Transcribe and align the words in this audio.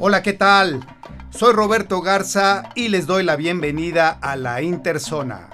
Hola, 0.00 0.22
¿qué 0.22 0.32
tal? 0.32 0.86
Soy 1.30 1.52
Roberto 1.52 2.00
Garza 2.02 2.70
y 2.76 2.86
les 2.86 3.08
doy 3.08 3.24
la 3.24 3.34
bienvenida 3.34 4.10
a 4.10 4.36
la 4.36 4.62
Interzona, 4.62 5.48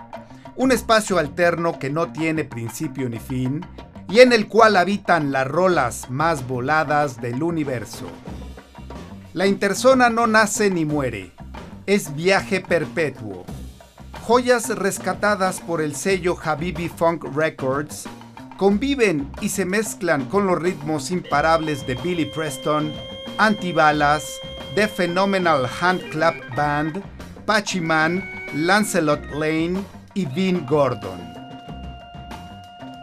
un 0.55 0.71
espacio 0.71 1.19
alterno 1.19 1.79
que 1.79 1.89
no 1.89 2.13
tiene 2.13 2.45
principio 2.45 3.09
ni 3.09 3.19
fin 3.19 3.65
y 4.07 4.21
en 4.21 4.35
el 4.35 4.47
cual 4.47 4.77
habitan 4.77 5.33
las 5.33 5.47
rolas 5.47 6.11
más 6.11 6.47
voladas 6.47 7.23
del 7.23 7.43
universo. 7.43 8.05
La 9.33 9.47
Interzona 9.47 10.11
no 10.11 10.27
nace 10.27 10.69
ni 10.69 10.85
muere, 10.85 11.33
es 11.87 12.15
viaje 12.15 12.61
perpetuo. 12.61 13.47
Joyas 14.27 14.69
rescatadas 14.77 15.61
por 15.61 15.81
el 15.81 15.97
sello 15.97 16.37
Habibi 16.45 16.91
Funk 16.91 17.25
Records 17.35 18.05
conviven 18.59 19.33
y 19.41 19.49
se 19.49 19.65
mezclan 19.65 20.27
con 20.27 20.47
los 20.47 20.61
ritmos 20.61 21.11
imparables 21.11 21.87
de 21.87 21.95
Billy 21.95 22.27
Preston, 22.27 22.93
Antibalas, 23.39 24.41
The 24.75 24.87
Phenomenal 24.87 25.67
Hand 25.81 26.09
Clap 26.11 26.35
Band, 26.55 27.03
Pachiman, 27.47 28.23
Lancelot 28.55 29.21
Lane 29.33 29.83
y 30.15 30.27
Vin 30.27 30.65
Gordon. 30.67 31.19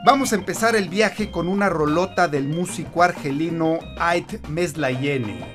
Vamos 0.05 0.31
a 0.31 0.35
empezar 0.35 0.75
el 0.75 0.87
viaje 0.87 1.29
con 1.29 1.47
una 1.47 1.69
rolota 1.69 2.27
del 2.27 2.47
músico 2.47 3.03
argelino 3.03 3.79
Ait 3.99 4.47
Meslayene. 4.47 5.45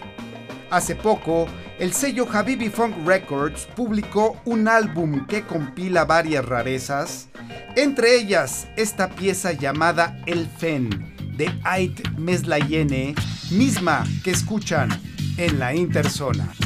Hace 0.71 0.95
poco, 0.95 1.47
el 1.79 1.93
sello 1.93 2.27
Habibi 2.31 2.69
Funk 2.69 2.95
Records 3.07 3.67
publicó 3.75 4.37
un 4.45 4.69
álbum 4.69 5.27
que 5.27 5.43
compila 5.43 6.05
varias 6.05 6.45
rarezas, 6.45 7.29
entre 7.77 8.15
ellas 8.15 8.69
esta 8.77 9.09
pieza 9.09 9.53
llamada 9.53 10.19
El 10.27 10.47
Fen 10.47 11.16
de 11.37 11.51
Ait 11.65 12.03
Meslayene, 12.19 13.15
misma 13.51 14.05
que 14.25 14.31
escuchan 14.31 14.89
en 15.37 15.59
la 15.59 15.75
Interzona. 15.75 16.66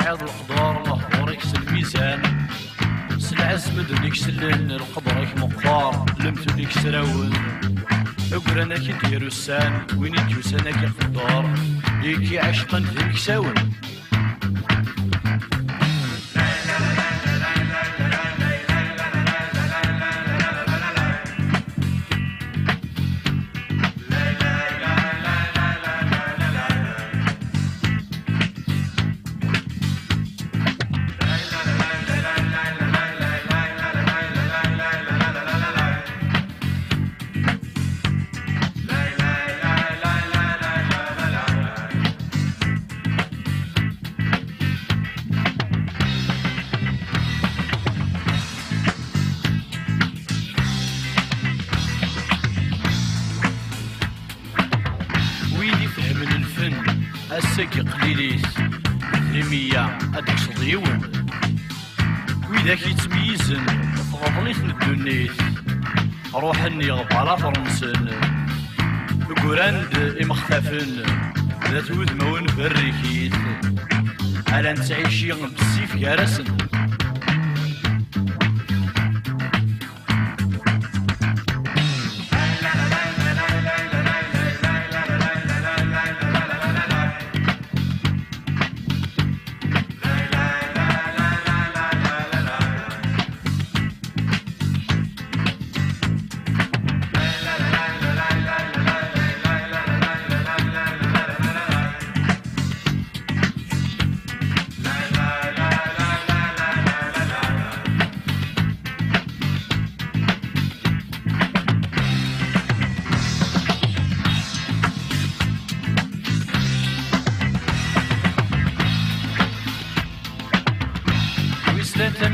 سعاد 0.00 0.22
الخضار 0.22 0.82
لهضرك 0.86 1.42
الميزان. 1.56 2.22
سلعز 3.18 3.70
مدنك 3.78 4.14
سلهن 4.14 4.70
القدرك 4.70 5.38
مقفار 5.38 6.06
لمتنك 6.20 6.70
سراون. 6.70 7.32
أقرانا 8.32 8.78
كي 8.78 8.92
ديرو 9.08 9.26
السان 9.26 9.86
وين 9.96 10.14
تجوسانا 10.16 10.70
كي 10.70 10.86
خضار 10.86 11.54
يكي 12.02 12.38
عشقا 12.38 12.78
ذنك 12.78 13.16
ساون. 13.16 13.54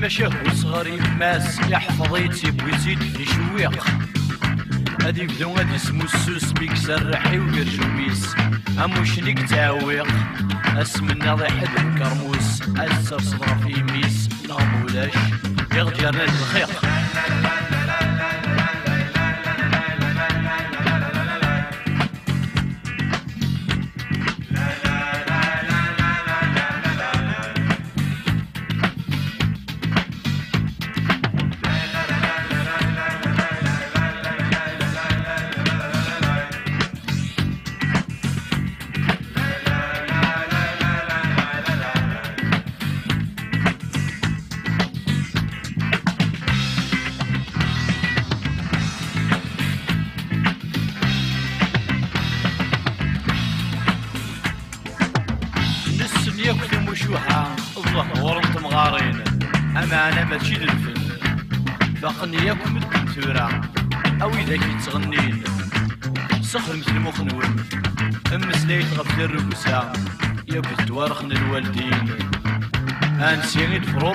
ويسلان 0.06 0.30
تماشاه 0.30 0.30
وصغار 0.46 0.86
يماس 0.86 1.58
يحفظ 1.68 2.16
يتيب 2.16 2.62
ويزيد 2.64 2.98
في 2.98 3.24
شويق. 3.24 3.84
هادي 5.02 5.26
بدو 5.26 5.52
غادي 5.52 5.76
اسمو 5.76 6.04
السوس 6.04 6.52
بيك 6.52 6.76
سرحي 6.76 7.38
وقرجوميس 7.38 8.36
اموش 8.84 9.18
نيك 9.18 9.48
تعويق؟ 9.48 10.06
أسمنا 10.76 11.34
ضيحد 11.34 11.68
الكرموس 11.78 12.62
أسر 12.76 13.20
صدر 13.20 13.56
في 13.64 13.82
ميس. 13.82 14.28
لا 14.48 14.64
مولاش 14.64 15.14
يغجرنا 15.74 16.24
الخيق. 16.24 16.95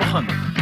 彪 0.02 0.61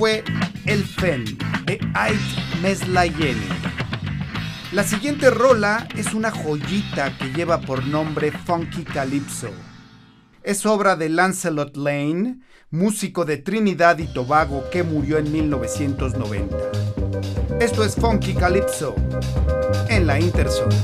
fue 0.00 0.24
El 0.64 0.82
Fen 0.82 1.26
de 1.66 1.78
Ait 1.92 2.18
Meslayeni. 2.62 3.46
La 4.72 4.82
siguiente 4.82 5.28
rola 5.28 5.86
es 5.94 6.14
una 6.14 6.30
joyita 6.30 7.18
que 7.18 7.30
lleva 7.34 7.60
por 7.60 7.84
nombre 7.84 8.32
Funky 8.32 8.84
Calypso. 8.84 9.50
Es 10.42 10.64
obra 10.64 10.96
de 10.96 11.10
Lancelot 11.10 11.76
Lane, 11.76 12.38
músico 12.70 13.26
de 13.26 13.36
Trinidad 13.36 13.98
y 13.98 14.06
Tobago 14.06 14.70
que 14.70 14.84
murió 14.84 15.18
en 15.18 15.30
1990. 15.30 16.56
Esto 17.60 17.84
es 17.84 17.94
Funky 17.94 18.32
Calypso 18.32 18.94
en 19.90 20.06
la 20.06 20.18
Interzone. 20.18 20.76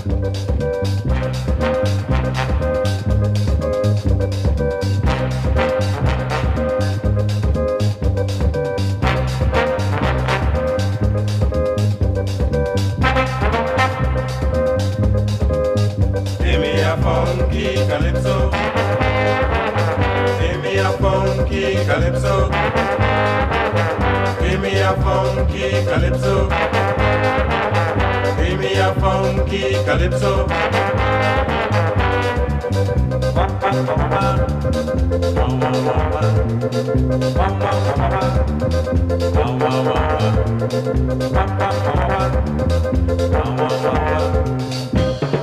Funky 25.56 25.85
calypso. 25.87 26.49
Give 28.37 28.58
me 28.61 28.75
a 28.75 28.94
funky 29.00 29.73
calypso. 29.85 30.47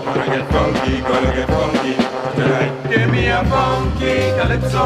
Gonna 0.03 0.25
get 0.29 0.45
funky, 0.51 1.01
gonna 1.01 1.29
get 1.33 1.47
funky 1.49 1.93
tonight. 2.35 2.73
Give 2.89 3.09
me 3.09 3.27
a 3.27 3.43
funky 3.45 4.15
calypso. 4.37 4.83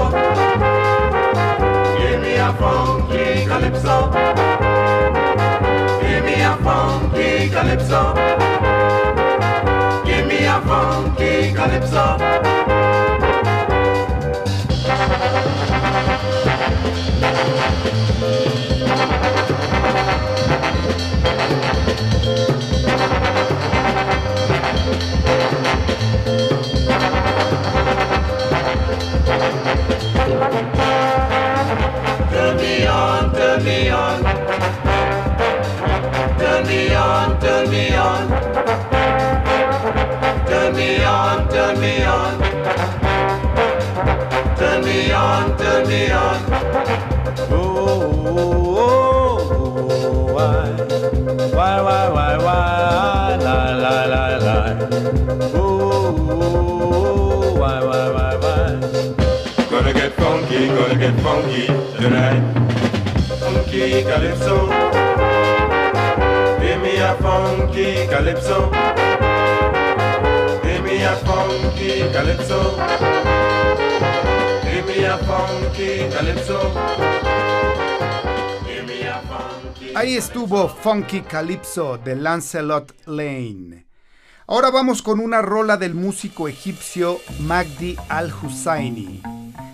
Give 2.00 2.22
me 2.22 2.34
a 2.36 2.54
funky 2.54 3.46
calypso. 3.46 4.67
Funky 6.68 7.50
calypso. 7.50 8.14
Give 10.06 10.28
me 10.28 10.46
a 10.46 10.60
funky 10.68 11.54
calypso. 11.54 12.18
Turn 22.28 22.57
me 44.88 45.12
on, 45.12 45.58
turn 45.58 45.88
me 45.88 46.12
on. 46.12 46.38
Oh, 47.52 48.08
oh, 48.28 49.38
oh, 49.60 50.34
why, 50.34 50.70
why, 51.58 51.76
why, 51.88 52.04
why, 52.16 52.38
why, 52.46 53.36
la, 53.46 53.60
la, 53.84 53.98
la, 54.14 54.24
la. 54.48 54.58
Oh, 55.54 56.16
oh, 56.30 57.60
why, 57.62 57.78
why, 57.90 58.06
why, 58.16 58.34
why. 58.44 58.70
Gonna 59.70 59.94
get 59.94 60.14
funky, 60.14 60.68
gonna 60.68 60.96
get 60.96 61.16
funky 61.26 61.68
tonight. 62.00 62.44
Funky 63.42 64.04
calypso. 64.04 64.58
Give 66.62 66.82
me 66.82 66.94
a 67.10 67.14
funky 67.26 68.08
calypso. 68.08 68.60
Give 70.64 70.84
me 70.84 71.04
a 71.04 71.16
funky 71.28 71.92
calypso. 72.14 73.37
Ahí 79.96 80.16
estuvo 80.16 80.68
Funky 80.68 81.22
Calypso 81.22 81.98
de 81.98 82.16
Lancelot 82.16 82.94
Lane. 83.06 83.88
Ahora 84.48 84.70
vamos 84.70 85.02
con 85.02 85.20
una 85.20 85.42
rola 85.42 85.78
del 85.78 85.96
músico 85.96 86.48
egipcio 86.48 87.20
Magdi 87.40 87.98
al-Husseini. 88.10 89.22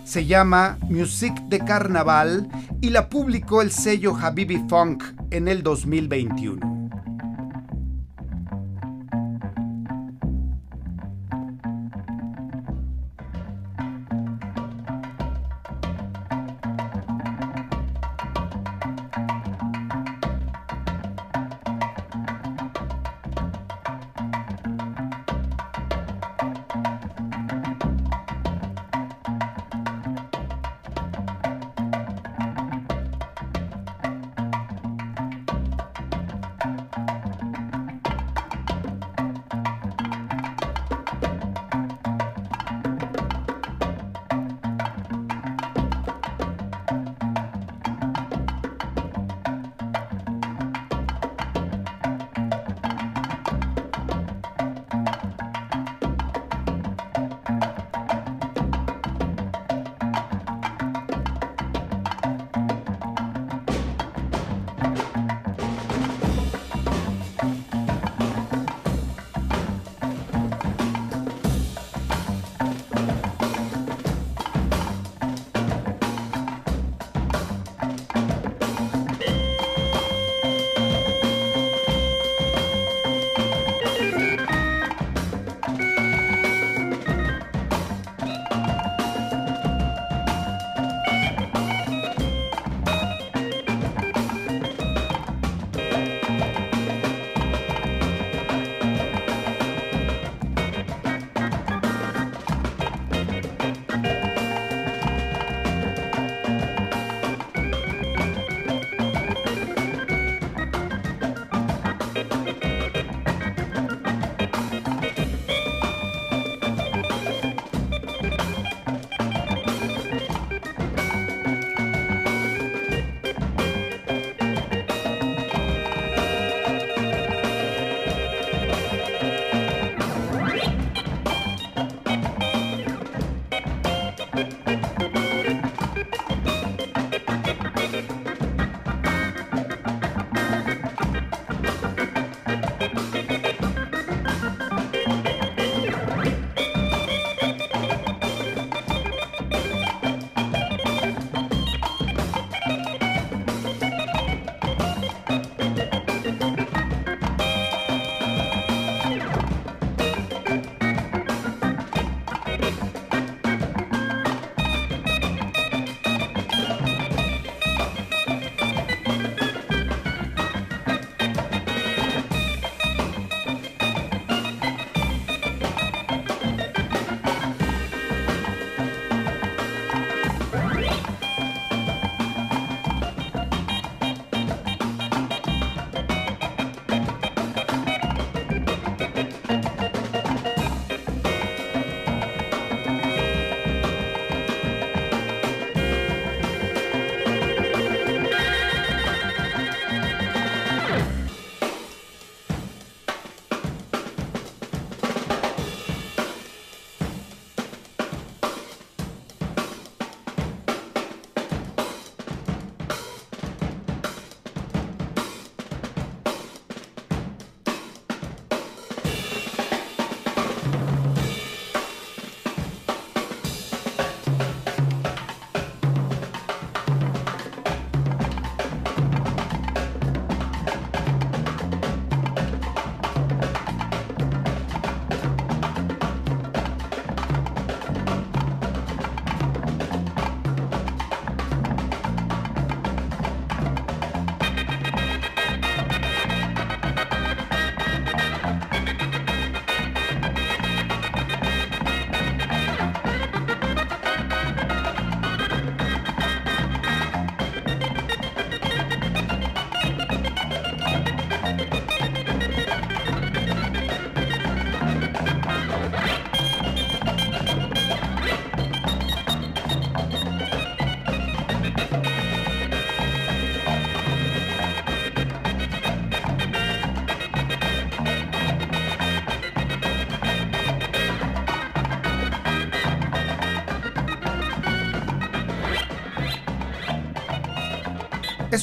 Se 0.05 0.25
llama 0.25 0.77
Music 0.89 1.33
de 1.49 1.59
Carnaval 1.59 2.47
y 2.81 2.89
la 2.89 3.09
publicó 3.09 3.61
el 3.61 3.71
sello 3.71 4.15
Habibi 4.15 4.63
Funk 4.67 5.03
en 5.31 5.47
el 5.47 5.63
2021. 5.63 6.72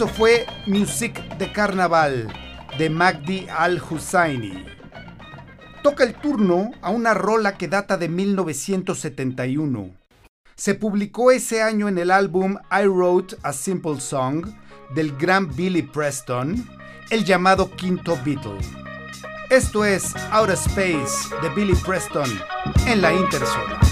Eso 0.01 0.09
fue 0.09 0.47
Music 0.65 1.21
de 1.37 1.53
Carnaval 1.53 2.27
de 2.79 2.89
Magdi 2.89 3.47
Al-Hussaini. 3.51 4.65
Toca 5.83 6.05
el 6.05 6.15
turno 6.15 6.71
a 6.81 6.89
una 6.89 7.13
rola 7.13 7.59
que 7.59 7.69
data 7.69 7.99
de 7.99 8.09
1971. 8.09 9.91
Se 10.55 10.75
publicó 10.75 11.33
ese 11.33 11.61
año 11.61 11.87
en 11.87 11.99
el 11.99 12.11
álbum 12.11 12.57
I 12.71 12.87
Wrote 12.87 13.37
a 13.43 13.53
Simple 13.53 14.01
Song 14.01 14.47
del 14.95 15.15
gran 15.19 15.55
Billy 15.55 15.83
Preston, 15.83 16.67
el 17.11 17.23
llamado 17.27 17.71
Quinto 17.77 18.19
Beatle. 18.25 18.57
Esto 19.51 19.85
es 19.85 20.15
Outer 20.31 20.55
Space 20.55 21.29
de 21.43 21.51
Billy 21.51 21.75
Preston 21.75 22.31
en 22.87 23.03
la 23.03 23.13
Interzona. 23.13 23.90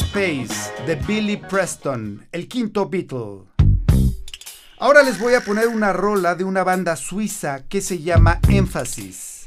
Space 0.00 0.72
de 0.88 0.96
Billy 0.96 1.36
Preston, 1.36 2.26
el 2.32 2.48
quinto 2.48 2.88
Beatle. 2.88 3.44
Ahora 4.78 5.04
les 5.04 5.20
voy 5.20 5.34
a 5.34 5.40
poner 5.40 5.68
una 5.68 5.92
rola 5.92 6.34
de 6.34 6.42
una 6.42 6.64
banda 6.64 6.96
suiza 6.96 7.64
que 7.68 7.80
se 7.80 8.00
llama 8.02 8.40
Emphasis. 8.48 9.46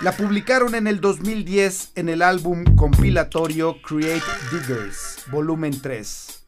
La 0.00 0.10
publicaron 0.10 0.74
en 0.74 0.88
el 0.88 1.00
2010 1.00 1.92
en 1.94 2.08
el 2.08 2.22
álbum 2.22 2.64
compilatorio 2.74 3.80
Create 3.82 4.24
Diggers, 4.50 5.22
volumen 5.30 5.80
3. 5.80 6.44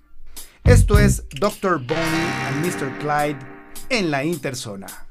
Esto 0.64 0.98
es 0.98 1.22
Dr. 1.38 1.78
Boney 1.87 2.32
and 2.48 2.66
Mr. 2.66 2.98
Clyde 2.98 3.38
en 3.90 4.11
la 4.11 4.24
Interzona. 4.24 5.05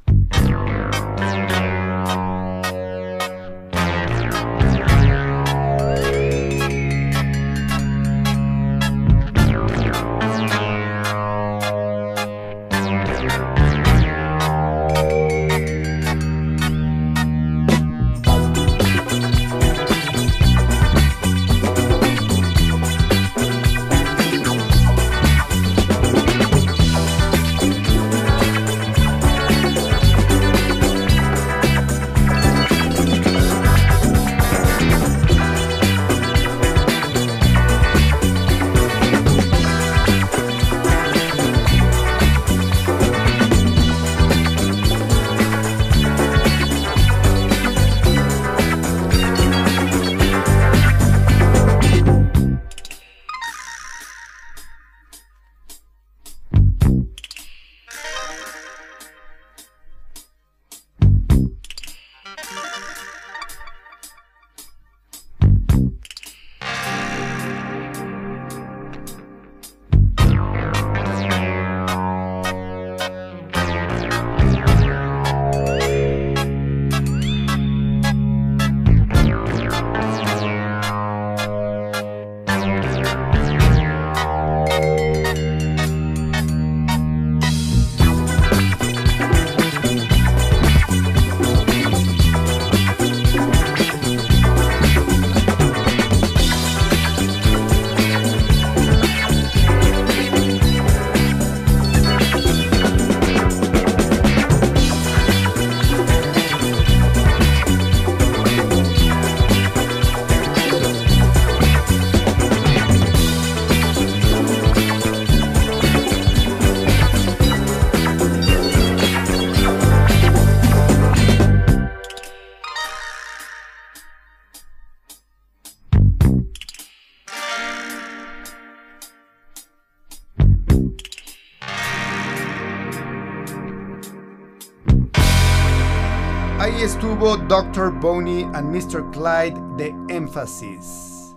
Dr. 137.19 137.91
Boney 137.91 138.43
and 138.53 138.75
Mr. 138.75 139.09
Clyde 139.11 139.57
de 139.77 139.95
Emphasis. 140.13 141.33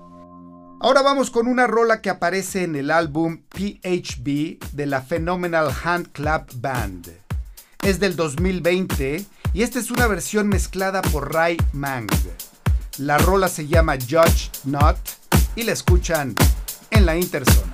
Ahora 0.80 1.02
vamos 1.02 1.30
con 1.30 1.46
una 1.46 1.68
rola 1.68 2.02
que 2.02 2.10
aparece 2.10 2.64
en 2.64 2.74
el 2.74 2.90
álbum 2.90 3.42
PHB 3.48 4.58
de 4.72 4.86
la 4.86 5.00
Phenomenal 5.02 5.70
Hand 5.84 6.10
Clap 6.10 6.50
Band. 6.56 7.12
Es 7.82 8.00
del 8.00 8.16
2020 8.16 9.24
y 9.52 9.62
esta 9.62 9.78
es 9.78 9.92
una 9.92 10.08
versión 10.08 10.48
mezclada 10.48 11.00
por 11.00 11.32
Ray 11.32 11.56
Mang. 11.72 12.08
La 12.98 13.16
rola 13.18 13.48
se 13.48 13.68
llama 13.68 13.94
Judge 13.94 14.50
Not 14.64 14.98
y 15.54 15.62
la 15.62 15.72
escuchan 15.72 16.34
en 16.90 17.06
la 17.06 17.16
Interzona. 17.16 17.67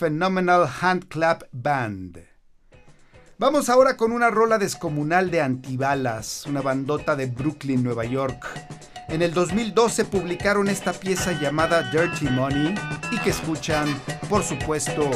Phenomenal 0.00 0.66
Handclap 0.80 1.42
Band. 1.52 2.24
Vamos 3.36 3.68
ahora 3.68 3.98
con 3.98 4.12
una 4.12 4.30
rola 4.30 4.56
descomunal 4.56 5.30
de 5.30 5.42
Antibalas, 5.42 6.46
una 6.46 6.62
bandota 6.62 7.14
de 7.16 7.26
Brooklyn, 7.26 7.82
Nueva 7.82 8.06
York. 8.06 8.46
En 9.08 9.20
el 9.20 9.34
2012 9.34 10.06
publicaron 10.06 10.68
esta 10.68 10.94
pieza 10.94 11.38
llamada 11.38 11.90
Dirty 11.90 12.30
Money 12.30 12.74
y 13.10 13.18
que 13.18 13.28
escuchan, 13.28 13.94
por 14.30 14.42
supuesto, 14.42 15.10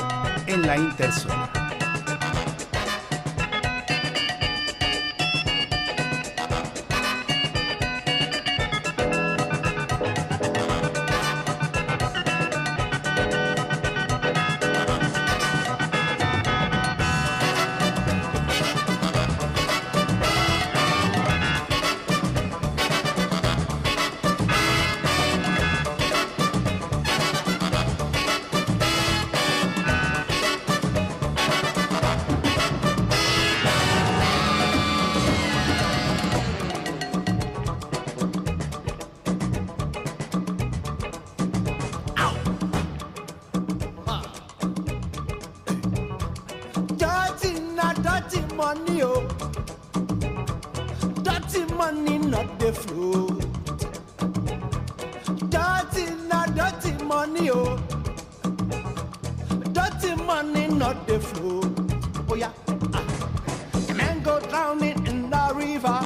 en 0.46 0.66
la 0.66 0.76
interzona. 0.76 1.63
money 60.44 60.68
not 60.68 61.06
the 61.06 61.20
flow. 61.20 61.60
Oh 62.28 62.34
yeah, 62.34 62.52
ah. 62.92 63.88
a 63.88 63.94
man 63.94 64.22
go 64.22 64.40
drowning 64.40 65.06
in 65.06 65.30
the 65.30 65.52
river. 65.54 66.00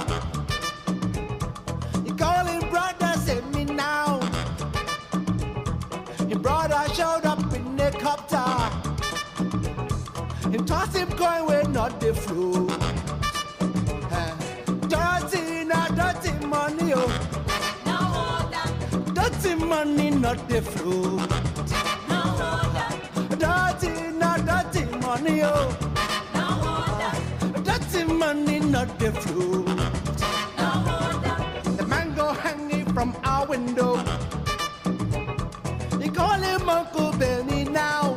He 2.05 2.13
calling 2.13 2.61
brother, 2.71 3.13
save 3.25 3.47
me 3.55 3.65
now. 3.65 4.21
His 6.29 6.39
brother 6.39 6.83
showed 6.95 7.27
up 7.27 7.41
in 7.55 7.77
the 7.77 7.91
copter. 8.05 8.49
He 10.51 10.59
toss 10.59 10.95
him 10.95 11.11
coin 11.13 11.47
where 11.47 11.65
not 11.65 12.01
the 12.01 12.15
flow. 12.15 12.67
Ah. 14.13 14.37
Dirty, 14.93 15.65
not 15.65 15.95
dirty 15.97 16.33
money, 16.47 16.93
oh. 16.95 17.11
Dirty 19.15 19.55
money, 19.55 20.11
not 20.11 20.49
the 20.49 20.63
flow. 20.63 21.58
money, 25.21 25.43
oh. 25.43 25.77
Dirty 27.65 28.05
money, 28.05 28.61
not 28.61 28.99
the 28.99 29.13
fruit. 29.13 29.67
No 30.59 30.83
wonder. 30.87 31.37
The 31.77 31.87
mango 31.87 32.33
hanging 32.33 32.85
from 32.93 33.17
our 33.25 33.47
window. 33.47 33.97
They 35.99 36.09
call 36.09 36.39
him 36.41 36.69
Uncle 36.69 37.13
Benny 37.13 37.65
now. 37.65 38.17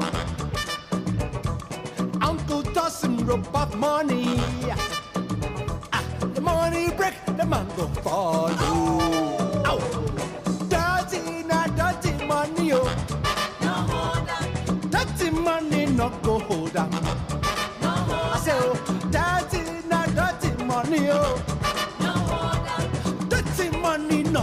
Uncle 2.21 2.61
Dawson 2.61 3.25
rope 3.25 3.55
up 3.55 3.75
money. 3.75 4.39
Ah, 5.93 6.03
the 6.33 6.41
money 6.41 6.91
break, 6.91 7.15
the 7.37 7.45
mango 7.45 7.87
fall. 8.03 9.00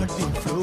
not 0.00 0.16
been 0.16 0.32
flown. 0.32 0.57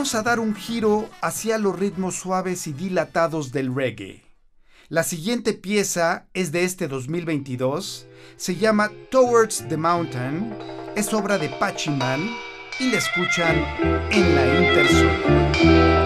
vamos 0.00 0.14
a 0.14 0.22
dar 0.22 0.40
un 0.40 0.54
giro 0.54 1.10
hacia 1.20 1.58
los 1.58 1.78
ritmos 1.78 2.14
suaves 2.14 2.66
y 2.66 2.72
dilatados 2.72 3.52
del 3.52 3.74
reggae. 3.74 4.22
La 4.88 5.02
siguiente 5.02 5.52
pieza 5.52 6.26
es 6.32 6.52
de 6.52 6.64
este 6.64 6.88
2022, 6.88 8.06
se 8.38 8.56
llama 8.56 8.90
Towards 9.10 9.68
the 9.68 9.76
Mountain, 9.76 10.56
es 10.96 11.12
obra 11.12 11.36
de 11.36 11.50
Pachiman 11.50 12.30
y 12.78 12.90
la 12.92 12.96
escuchan 12.96 13.62
en 14.10 14.34
la 14.34 14.46
Intersol. 14.68 15.99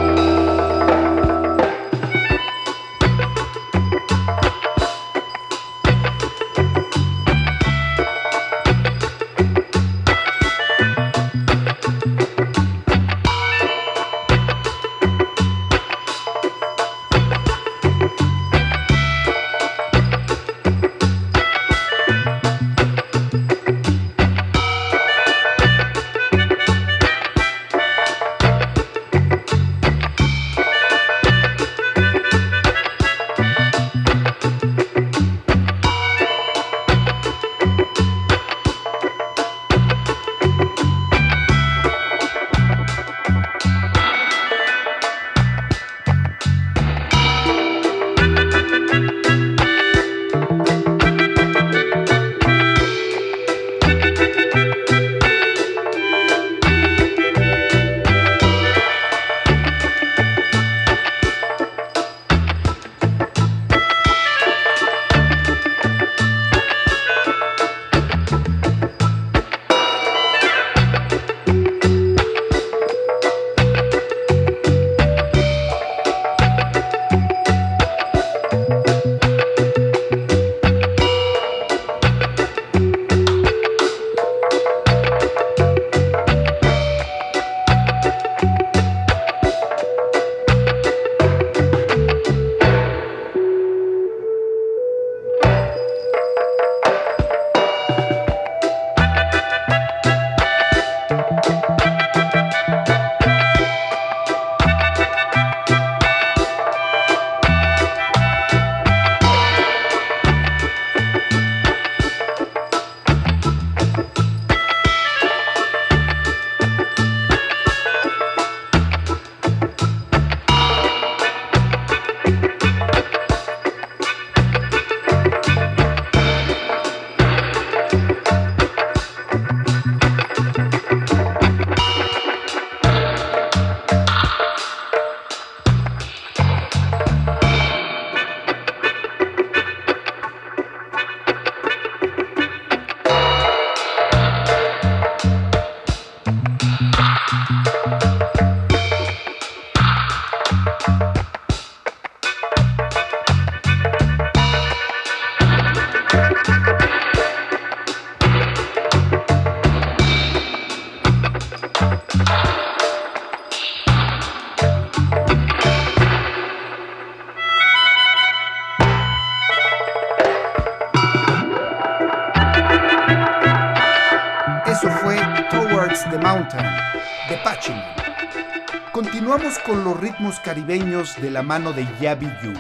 Caribeños 180.32 181.20
de 181.20 181.30
la 181.30 181.42
mano 181.42 181.74
de 181.74 181.86
Yabi 182.00 182.26
Yu, 182.42 182.54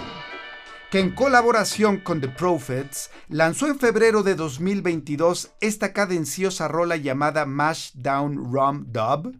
que 0.90 1.00
en 1.00 1.12
colaboración 1.12 1.96
con 1.96 2.20
The 2.20 2.28
Prophets 2.28 3.10
lanzó 3.28 3.68
en 3.68 3.78
febrero 3.78 4.22
de 4.22 4.34
2022 4.34 5.50
esta 5.62 5.94
cadenciosa 5.94 6.68
rola 6.68 6.96
llamada 6.96 7.46
Mash 7.46 7.92
Down 7.94 8.52
Rum 8.52 8.84
Dub, 8.88 9.34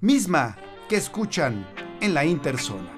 misma 0.00 0.56
que 0.88 0.96
escuchan 0.96 1.64
en 2.00 2.14
la 2.14 2.24
interzona. 2.24 2.90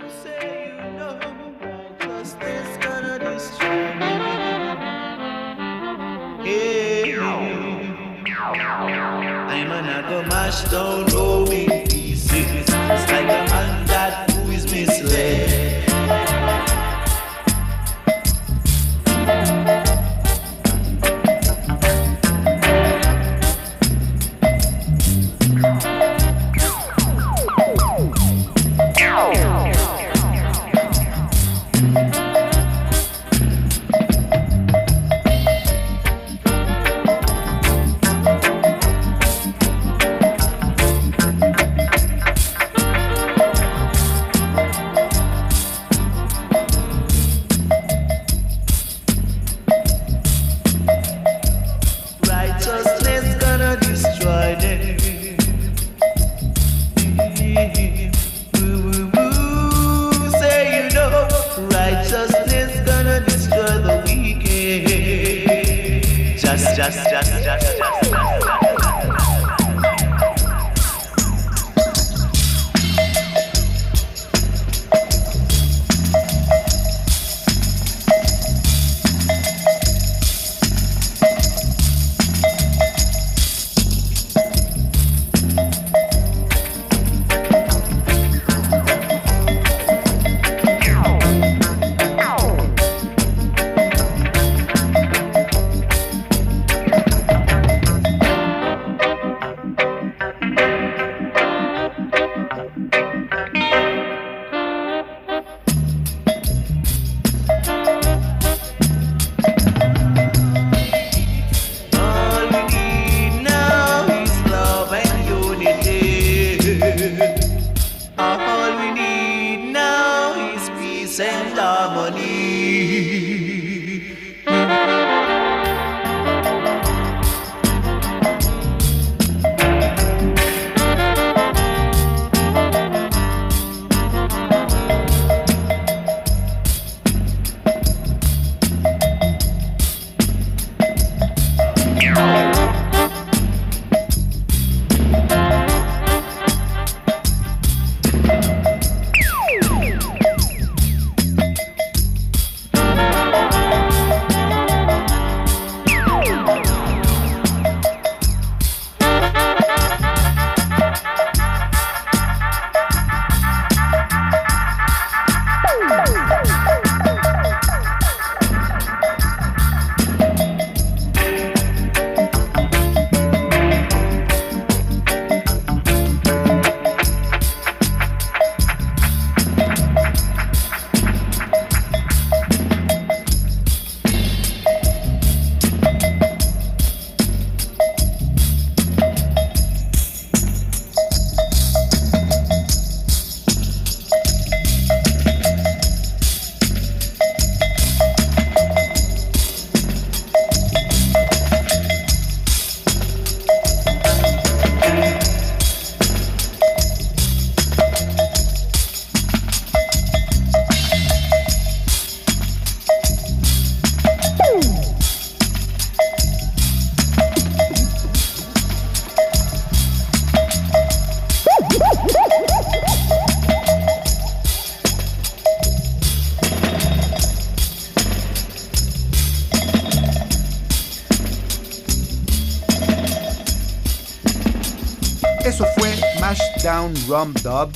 Down 237.15 237.33
Rum 237.33 237.35
Dub 237.45 237.73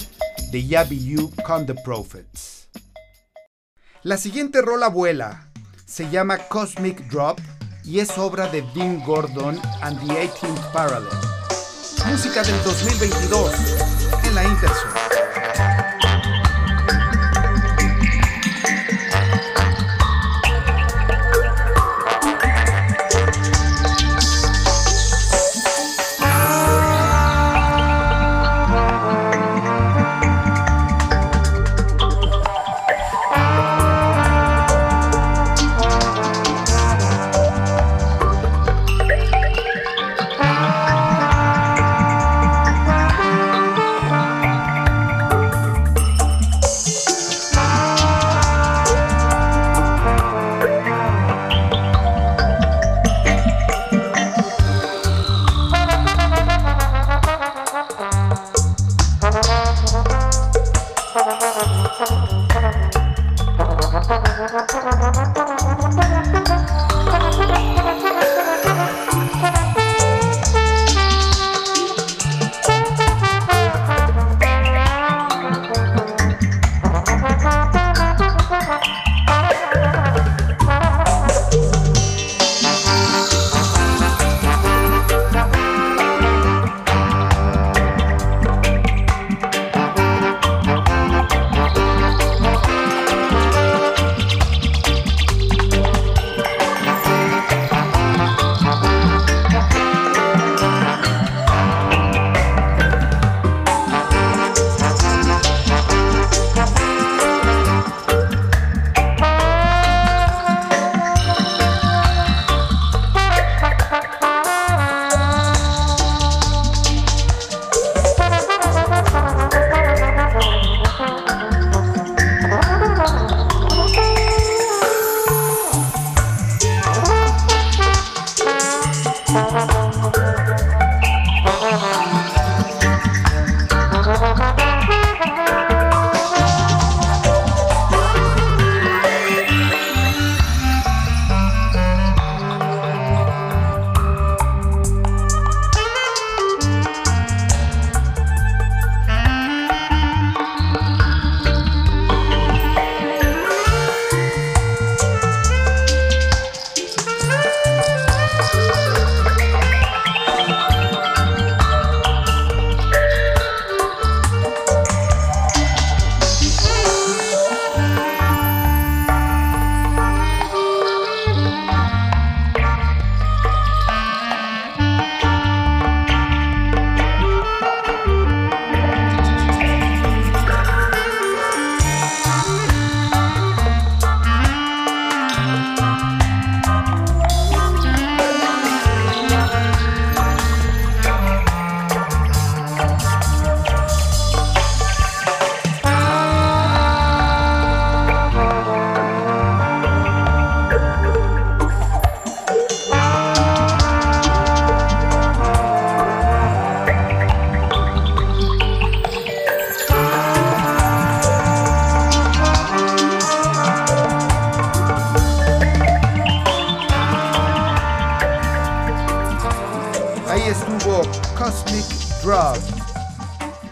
de 0.50 1.24
con 1.46 1.64
The 1.64 1.74
Prophets. 1.84 2.68
La 4.02 4.16
siguiente 4.16 4.60
rola 4.62 4.88
vuela, 4.88 5.52
se 5.86 6.10
llama 6.10 6.38
Cosmic 6.48 7.08
Drop 7.08 7.38
y 7.84 8.00
es 8.00 8.18
obra 8.18 8.48
de 8.48 8.62
Dean 8.74 9.00
Gordon 9.04 9.60
and 9.80 10.00
the 10.00 10.26
18th 10.26 10.72
Parallel. 10.72 11.16
Música 12.10 12.42
del 12.42 12.60
2022 12.64 13.52
en 14.24 14.34
la 14.34 14.42
Interzone. 14.42 15.27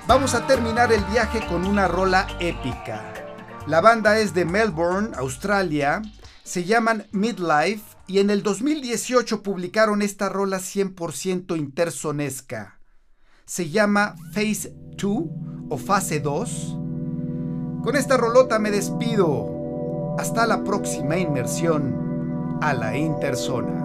Vamos 0.07 0.35
a 0.35 0.47
terminar 0.47 0.91
el 0.91 1.05
viaje 1.05 1.47
con 1.47 1.67
una 1.67 1.89
rola 1.89 2.27
épica. 2.41 3.13
La 3.67 3.83
banda 3.83 4.19
es 4.19 4.33
de 4.33 4.47
Melbourne, 4.47 5.11
Australia, 5.19 6.01
se 6.43 6.65
llaman 6.65 7.07
Midlife 7.13 7.83
y 8.07 8.19
en 8.21 8.31
el 8.31 8.43
2018 8.43 9.43
publicaron 9.43 10.01
esta 10.01 10.31
rola 10.31 10.57
100% 10.57 11.55
intersonesca. 11.55 12.79
Se 13.45 13.69
llama 13.69 14.15
Phase 14.33 14.73
2 14.97 15.25
o 15.69 15.77
Fase 15.77 16.21
2. 16.21 16.79
Con 17.85 17.95
esta 17.95 18.17
rolota 18.17 18.59
me 18.59 18.71
despido. 18.71 20.17
Hasta 20.19 20.47
la 20.47 20.65
próxima 20.65 21.19
inmersión 21.19 22.59
a 22.63 22.73
la 22.73 22.97
interzona. 22.97 23.85